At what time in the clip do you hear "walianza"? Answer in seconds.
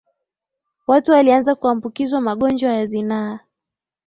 1.11-1.55